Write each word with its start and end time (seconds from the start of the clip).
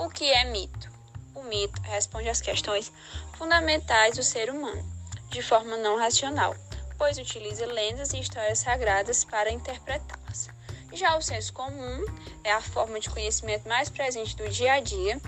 O 0.00 0.08
que 0.08 0.32
é 0.32 0.44
mito? 0.44 0.90
O 1.34 1.42
mito 1.42 1.78
responde 1.82 2.30
às 2.30 2.40
questões 2.40 2.90
fundamentais 3.36 4.16
do 4.16 4.22
ser 4.22 4.48
humano, 4.48 4.82
de 5.28 5.42
forma 5.42 5.76
não 5.76 5.98
racional, 5.98 6.56
pois 6.96 7.18
utiliza 7.18 7.66
lendas 7.66 8.14
e 8.14 8.18
histórias 8.18 8.60
sagradas 8.60 9.24
para 9.24 9.52
interpretá-las. 9.52 10.48
Já 10.94 11.18
o 11.18 11.20
senso 11.20 11.52
comum 11.52 12.02
é 12.42 12.50
a 12.50 12.62
forma 12.62 12.98
de 12.98 13.10
conhecimento 13.10 13.68
mais 13.68 13.90
presente 13.90 14.34
do 14.36 14.48
dia 14.48 14.72
a 14.72 14.80
dia 14.80 15.20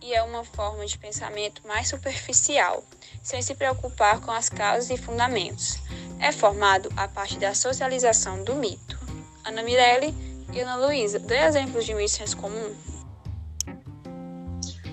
e 0.00 0.14
é 0.14 0.22
uma 0.22 0.44
forma 0.44 0.86
de 0.86 0.96
pensamento 0.96 1.66
mais 1.66 1.88
superficial, 1.88 2.84
sem 3.24 3.42
se 3.42 3.56
preocupar 3.56 4.20
com 4.20 4.30
as 4.30 4.48
causas 4.48 4.90
e 4.90 4.96
fundamentos. 4.96 5.76
É 6.20 6.30
formado 6.30 6.88
a 6.96 7.08
partir 7.08 7.40
da 7.40 7.52
socialização 7.52 8.44
do 8.44 8.54
mito. 8.54 8.96
Ana 9.44 9.64
Mirelli 9.64 10.14
e 10.52 10.60
Ana 10.60 10.76
Luísa, 10.76 11.18
dê 11.18 11.38
exemplos 11.38 11.84
de 11.84 11.94
mito 11.94 12.06
e 12.06 12.16
senso 12.16 12.36
comum. 12.36 12.99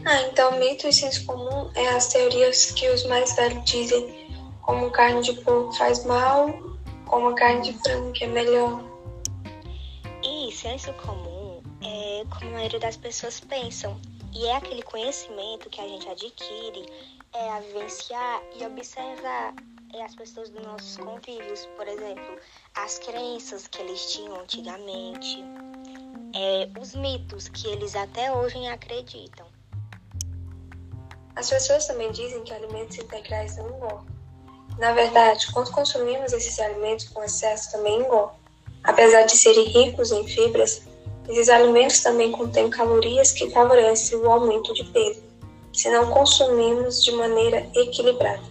Ah, 0.10 0.22
então 0.22 0.58
mito 0.58 0.88
e 0.88 0.94
senso 0.94 1.26
comum 1.26 1.70
é 1.76 1.86
as 1.90 2.08
teorias 2.08 2.72
que 2.72 2.88
os 2.88 3.06
mais 3.08 3.36
velhos 3.36 3.62
dizem, 3.66 4.32
como 4.62 4.90
carne 4.90 5.22
de 5.22 5.34
porco 5.42 5.74
faz 5.74 6.06
mal, 6.06 6.48
como 7.06 7.36
carne 7.36 7.62
de 7.62 7.74
frango 7.80 8.14
que 8.14 8.24
é 8.24 8.28
melhor. 8.28 8.82
E 10.24 10.50
senso 10.54 10.94
comum 10.94 11.62
é 11.84 12.24
como 12.30 12.52
a 12.52 12.54
maioria 12.54 12.80
das 12.80 12.96
pessoas 12.96 13.42
pensam, 13.42 14.00
e 14.34 14.46
é 14.46 14.56
aquele 14.56 14.82
conhecimento 14.82 15.70
que 15.70 15.82
a 15.82 15.88
gente 15.90 16.08
adquire 16.08 16.86
é 17.34 17.50
a 17.50 17.60
vivenciar 17.60 18.42
e 18.58 18.66
observar 18.66 19.54
é 19.94 20.02
as 20.06 20.16
pessoas 20.16 20.50
dos 20.50 20.64
nossos 20.64 20.96
convívios, 20.96 21.66
por 21.76 21.86
exemplo, 21.86 22.40
as 22.76 22.98
crenças 23.00 23.68
que 23.68 23.82
eles 23.82 24.14
tinham 24.14 24.40
antigamente, 24.40 25.44
é, 26.34 26.80
os 26.80 26.96
mitos 26.96 27.50
que 27.50 27.68
eles 27.68 27.94
até 27.94 28.32
hoje 28.32 28.66
acreditam. 28.68 29.57
As 31.38 31.52
pessoas 31.52 31.86
também 31.86 32.12
dizem 32.12 32.44
que 32.44 32.52
alimentos 32.52 32.98
integrais 32.98 33.58
não 33.58 33.70
engordam. 33.70 34.08
Na 34.80 34.92
verdade, 34.94 35.46
quando 35.54 35.70
consumimos 35.70 36.34
esses 36.34 36.60
alimentos 36.60 37.10
com 37.10 37.24
excesso 37.24 37.72
também 37.74 38.00
engordam. 38.00 38.36
Apesar 38.84 39.22
de 39.22 39.38
serem 39.38 39.66
ricos 39.66 40.12
em 40.12 40.28
fibras, 40.28 40.82
esses 41.30 41.48
alimentos 41.48 42.00
também 42.00 42.32
contêm 42.32 42.72
calorias 42.72 43.34
que 43.34 43.52
favorecem 43.52 44.18
o 44.18 44.32
aumento 44.32 44.74
de 44.74 44.84
peso, 44.86 45.22
se 45.72 45.88
não 45.92 46.10
consumimos 46.10 47.04
de 47.04 47.12
maneira 47.12 47.70
equilibrada. 47.76 48.42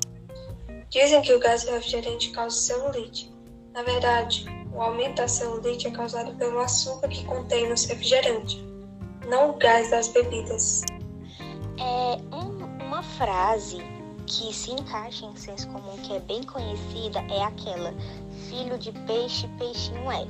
Dizem 0.89 1.23
que 1.23 1.35
o 1.35 1.41
gás 1.41 1.65
refrigerante 1.65 2.31
causa 2.31 2.57
celulite. 2.57 3.35
Na 3.73 3.83
verdade, 3.83 4.47
o 4.73 4.81
aumento 4.81 5.17
da 5.17 5.27
celulite 5.27 5.89
é 5.89 5.91
causado 5.91 6.37
pelo 6.37 6.61
açúcar 6.61 7.09
que 7.09 7.25
contém 7.25 7.69
nos 7.69 7.85
refrigerantes, 7.85 8.59
não 9.29 9.51
o 9.51 9.53
gás 9.55 9.91
das 9.91 10.07
bebidas. 10.07 10.83
Uma 12.97 13.03
frase 13.03 13.77
que 14.27 14.55
se 14.55 14.71
encaixa 14.71 15.27
em 15.27 15.37
senso 15.37 15.69
comum, 15.69 15.99
que 15.99 16.15
é 16.15 16.19
bem 16.19 16.43
conhecida, 16.43 17.19
é 17.29 17.43
aquela: 17.43 17.93
filho 18.49 18.79
de 18.79 18.91
peixe, 18.91 19.47
peixinho 19.59 20.11
é 20.11 20.27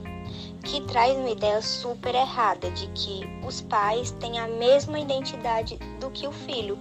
que 0.64 0.81
traz 0.81 1.17
uma 1.17 1.31
ideia 1.31 1.62
super 1.62 2.12
errada 2.12 2.69
de 2.72 2.89
que 2.89 3.20
os 3.47 3.61
pais 3.61 4.11
têm 4.19 4.41
a 4.41 4.48
mesma 4.48 4.98
identidade 4.98 5.78
do 6.00 6.11
que 6.11 6.27
o 6.27 6.33
filho, 6.33 6.77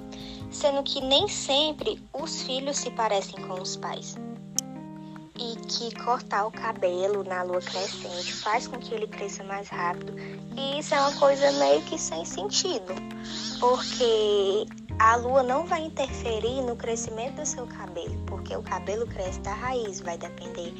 sendo 0.49 0.81
que 0.81 0.99
nem 1.01 1.27
sempre 1.27 2.01
os 2.11 2.41
filhos 2.41 2.77
se 2.77 2.89
parecem 2.89 3.39
com 3.45 3.61
os 3.61 3.75
pais. 3.75 4.15
E 5.37 5.55
que 5.67 5.95
cortar 6.03 6.47
o 6.47 6.51
cabelo 6.51 7.23
na 7.23 7.43
lua 7.43 7.61
crescente 7.61 8.33
faz 8.33 8.67
com 8.67 8.79
que 8.79 8.91
ele 8.91 9.05
cresça 9.05 9.43
mais 9.43 9.69
rápido, 9.69 10.17
e 10.57 10.79
isso 10.79 10.95
é 10.95 10.99
uma 10.99 11.13
coisa 11.19 11.51
meio 11.51 11.83
que 11.83 11.99
sem 11.99 12.25
sentido, 12.25 12.91
porque 13.59 14.65
a 14.99 15.15
lua 15.15 15.43
não 15.43 15.65
vai 15.65 15.83
interferir 15.83 16.61
no 16.61 16.75
crescimento 16.75 17.35
do 17.35 17.45
seu 17.45 17.67
cabelo, 17.67 18.15
porque 18.25 18.55
o 18.55 18.61
cabelo 18.61 19.05
cresce 19.07 19.39
da 19.39 19.53
raiz, 19.53 19.99
vai 19.99 20.17
depender 20.17 20.73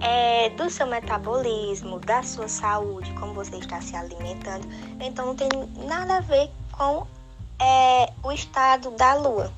é, 0.00 0.50
do 0.50 0.68
seu 0.68 0.86
metabolismo, 0.86 1.98
da 2.00 2.22
sua 2.22 2.48
saúde, 2.48 3.12
como 3.14 3.32
você 3.34 3.56
está 3.56 3.80
se 3.80 3.96
alimentando. 3.96 4.66
Então 5.00 5.26
não 5.26 5.34
tem 5.34 5.48
nada 5.86 6.18
a 6.18 6.20
ver 6.20 6.50
com 6.72 7.06
é, 7.60 8.12
o 8.22 8.32
estado 8.32 8.90
da 8.92 9.14
lua. 9.14 9.52